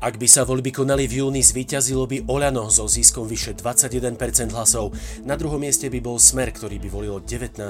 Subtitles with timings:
[0.00, 4.16] Ak by sa voľby konali v júni, zvíťazilo by Oľano so ziskom vyše 21%
[4.48, 4.96] hlasov.
[5.28, 7.60] Na druhom mieste by bol Smer, ktorý by volilo 19%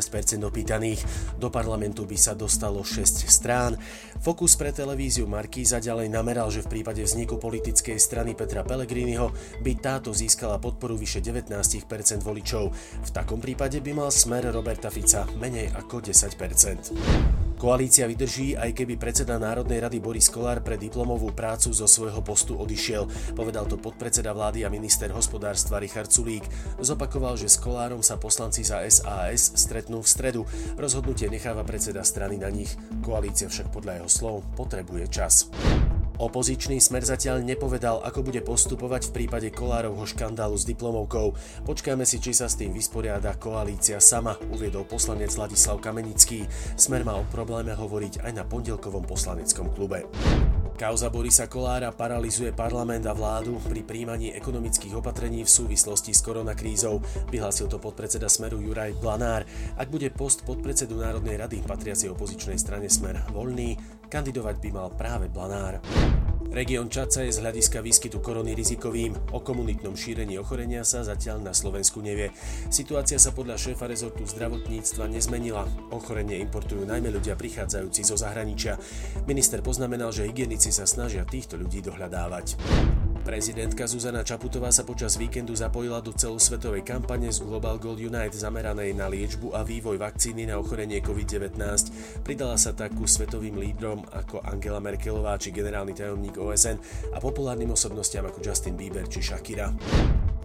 [0.47, 1.03] opýtaných.
[1.43, 3.75] Do parlamentu by sa dostalo 6 strán.
[4.23, 9.35] Fokus pre televíziu Markíza ďalej nameral, že v prípade vzniku politickej strany Petra Pellegriniho
[9.67, 11.51] by táto získala podporu vyše 19%
[12.23, 12.71] voličov.
[13.03, 17.40] V takom prípade by mal Smer Roberta Fica menej ako 10%.
[17.61, 22.57] Koalícia vydrží, aj keby predseda Národnej rady Boris Kolár pre diplomovú prácu zo svojho postu
[22.57, 23.05] odišiel.
[23.37, 26.49] Povedal to podpredseda vlády a minister hospodárstva Richard Sulík.
[26.81, 30.43] Zopakoval, že s Kolárom sa poslanci za SAS stretnú v stredu.
[30.81, 32.73] Rozhodnutie necháva predseda strany na nich.
[33.05, 35.45] Koalícia však podľa jeho slov potrebuje čas.
[36.21, 41.33] Opozičný smer zatiaľ nepovedal, ako bude postupovať v prípade Kolárovho škandálu s diplomovkou.
[41.65, 46.45] Počkajme si, či sa s tým vysporiada koalícia sama, uviedol poslanec Ladislav Kamenický.
[46.77, 50.05] Smer má o probléme hovoriť aj na pondelkovom poslaneckom klube.
[50.81, 57.05] Kauza Borisa Kolára paralizuje parlament a vládu pri príjmaní ekonomických opatrení v súvislosti s koronakrízou.
[57.29, 59.45] Vyhlásil to podpredseda Smeru Juraj Blanár.
[59.77, 63.77] Ak bude post podpredsedu Národnej rady patriacej opozičnej strane Smer voľný,
[64.09, 65.85] kandidovať by mal práve Blanár.
[66.49, 69.37] Región Čaca je z hľadiska výskytu korony rizikovým.
[69.37, 72.33] O komunitnom šírení ochorenia sa zatiaľ na Slovensku nevie.
[72.73, 75.69] Situácia sa podľa šéfa rezortu zdravotníctva nezmenila.
[75.93, 78.81] Ochorenie importujú najmä ľudia prichádzajúci zo zahraničia.
[79.29, 82.57] Minister poznamenal, že hygienici sa snažia týchto ľudí dohľadávať.
[83.21, 88.97] Prezidentka Zuzana Čaputová sa počas víkendu zapojila do celosvetovej kampane z Global Gold Unite zameranej
[88.97, 91.61] na liečbu a vývoj vakcíny na ochorenie COVID-19.
[92.25, 96.81] Pridala sa tak ku svetovým lídrom ako Angela Merkelová či generálny tajomník OSN
[97.13, 99.69] a populárnym osobnostiam ako Justin Bieber či Shakira.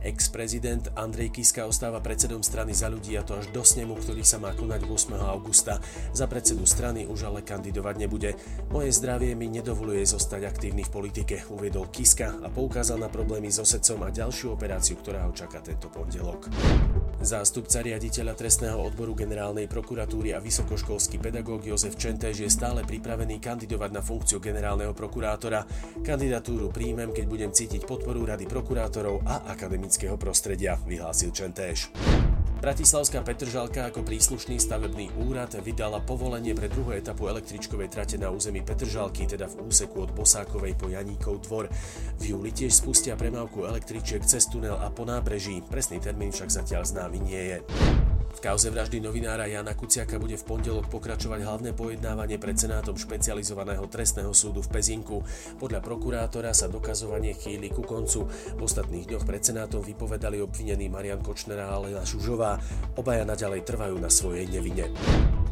[0.01, 4.41] Ex-prezident Andrej Kiska ostáva predsedom strany za ľudí a to až do snemu, ktorý sa
[4.41, 5.15] má konať 8.
[5.21, 5.79] augusta.
[6.11, 8.33] Za predsedu strany už ale kandidovať nebude.
[8.73, 13.61] Moje zdravie mi nedovoluje zostať aktívny v politike, uviedol Kiska a poukázal na problémy s
[13.61, 16.50] osecom a ďalšiu operáciu, ktorá ho čaká tento pondelok.
[17.25, 23.91] Zástupca riaditeľa trestného odboru generálnej prokuratúry a vysokoškolský pedagóg Jozef Čentež je stále pripravený kandidovať
[23.97, 25.66] na funkciu generálneho prokurátora.
[26.06, 31.90] Kandidatúru príjmem, keď budem cítiť podporu Rady prokurátorov a akademického prostredia, vyhlásil Čentéš.
[32.65, 38.65] Bratislavská Petržalka ako príslušný stavebný úrad vydala povolenie pre druhú etapu električkovej trate na území
[38.65, 41.69] Petržalky, teda v úseku od Bosákovej po Janíkov dvor.
[42.17, 45.61] V júli tiež spustia premávku električiek cez tunel a po nábreží.
[45.61, 47.57] Presný termín však zatiaľ známy nie je.
[48.35, 53.88] V kauze vraždy novinára Jana Kuciaka bude v pondelok pokračovať hlavné pojednávanie pred Senátom špecializovaného
[53.88, 55.23] trestného súdu v Pezinku.
[55.56, 58.28] Podľa prokurátora sa dokazovanie chýli ku koncu.
[58.28, 62.59] V ostatných dňoch pred Senátom vypovedali obvinení Marian Kočner a Alena Žužová.
[63.00, 64.91] Obaja naďalej trvajú na svojej nevine.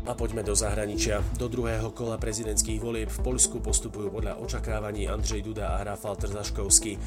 [0.03, 1.23] A poďme do zahraničia.
[1.39, 6.99] Do druhého kola prezidentských volieb v Poľsku postupujú podľa očakávaní Andrzej Duda a Rafal Trzaškovský.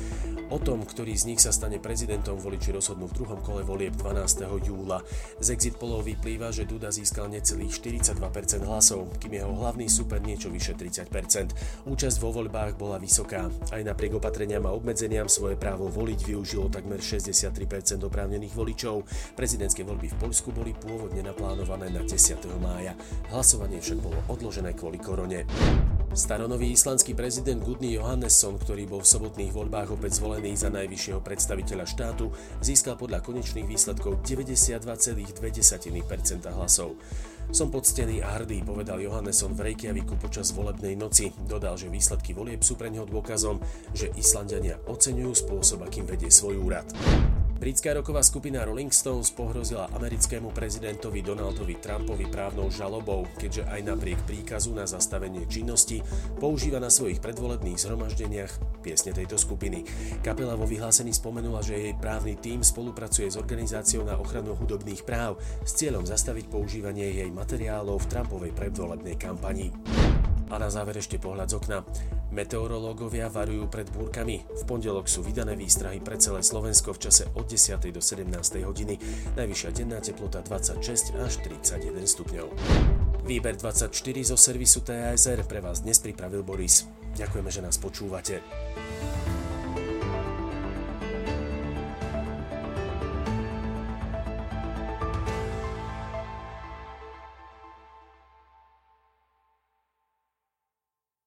[0.48, 4.48] O tom, ktorý z nich sa stane prezidentom, voliči rozhodnú v druhom kole volieb 12.
[4.64, 5.04] júla.
[5.36, 8.16] Z exit polov vyplýva, že Duda získal necelých 42%
[8.64, 11.84] hlasov, kým jeho hlavný super niečo vyše 30%.
[11.84, 13.52] Účasť vo voľbách bola vysoká.
[13.76, 17.60] Aj napriek opatreniam a obmedzeniam svoje právo voliť využilo takmer 63%
[18.08, 19.04] oprávnených voličov.
[19.36, 22.40] Prezidentské voľby v Poľsku boli pôvodne naplánované na 10.
[22.56, 22.94] mája mája.
[23.34, 25.42] Hlasovanie však bolo odložené kvôli korone.
[26.16, 31.84] Staronový islandský prezident Gudny Johannesson, ktorý bol v sobotných voľbách opäť zvolený za najvyššieho predstaviteľa
[31.84, 32.32] štátu,
[32.64, 34.96] získal podľa konečných výsledkov 92,2%
[36.56, 36.96] hlasov.
[37.52, 41.36] Som poctený a hrdý, povedal Johannesson v Reykjaviku počas volebnej noci.
[41.44, 43.60] Dodal, že výsledky volieb sú pre neho dôkazom,
[43.92, 46.88] že Islandiania oceňujú spôsob, akým vedie svoj úrad.
[47.56, 54.20] Britská roková skupina Rolling Stones pohrozila americkému prezidentovi Donaldovi Trumpovi právnou žalobou, keďže aj napriek
[54.28, 56.04] príkazu na zastavenie činnosti
[56.36, 59.88] používa na svojich predvolebných zhromaždeniach piesne tejto skupiny.
[60.20, 65.40] Kapela vo vyhlásení spomenula, že jej právny tím spolupracuje s organizáciou na ochranu hudobných práv
[65.64, 69.72] s cieľom zastaviť používanie jej materiálov v Trumpovej predvolebnej kampanii.
[70.50, 71.78] A na záver ešte pohľad z okna.
[72.30, 74.46] Meteorológovia varujú pred búrkami.
[74.46, 77.78] V pondelok sú vydané výstrahy pre celé Slovensko v čase od 10.
[77.90, 78.30] do 17.
[78.62, 78.94] hodiny.
[79.34, 82.46] Najvyššia denná teplota 26 až 31 stupňov.
[83.26, 83.90] Výber 24
[84.22, 86.86] zo servisu TASR pre vás dnes pripravil Boris.
[87.18, 88.38] Ďakujeme, že nás počúvate.